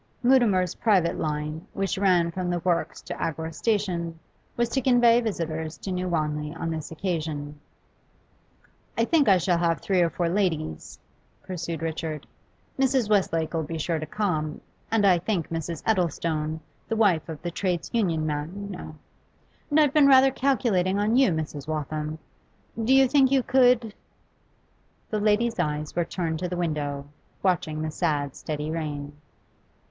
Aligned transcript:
Mutimer's 0.23 0.73
private 0.73 1.19
line, 1.19 1.67
which 1.73 1.95
ran 1.99 2.31
from 2.31 2.49
the 2.49 2.57
works 2.61 3.03
to 3.03 3.13
Agworth 3.21 3.53
station, 3.53 4.17
was 4.57 4.67
to 4.69 4.81
convey 4.81 5.21
visitors 5.21 5.77
to 5.77 5.91
New 5.91 6.07
Wanley 6.09 6.55
on 6.55 6.71
this 6.71 6.89
occasion. 6.89 7.59
'I 8.97 9.05
think 9.05 9.29
I 9.29 9.37
shall 9.37 9.59
have 9.59 9.79
three 9.79 10.01
or 10.01 10.09
four 10.09 10.27
ladies,' 10.27 10.97
Richard 11.47 11.81
pursued 11.83 12.25
'Mrs. 12.79 13.11
Westlake 13.11 13.53
'll 13.53 13.61
be 13.61 13.77
sure 13.77 13.99
to 13.99 14.07
come', 14.07 14.59
and 14.89 15.05
I 15.05 15.19
think 15.19 15.49
Mrs. 15.49 15.83
Eddlestone 15.85 16.61
the 16.89 16.95
wife 16.95 17.29
of 17.29 17.39
the 17.43 17.51
Trades 17.51 17.91
Union 17.93 18.25
man, 18.25 18.53
you 18.55 18.75
know. 18.75 18.95
And 19.69 19.79
I've 19.79 19.93
been 19.93 20.07
rather 20.07 20.31
calculating 20.31 20.97
on 20.97 21.15
you, 21.15 21.29
Mrs. 21.29 21.67
Waltham; 21.67 22.17
do 22.85 22.91
you 22.91 23.07
think 23.07 23.29
you 23.29 23.43
could?' 23.43 23.93
The 25.11 25.19
lady's 25.19 25.59
eyes 25.59 25.95
were 25.95 26.05
turned 26.05 26.39
to 26.39 26.49
the 26.49 26.57
window, 26.57 27.05
watching 27.43 27.83
the 27.83 27.91
sad 27.91 28.35
steady 28.35 28.71
rain. 28.71 29.13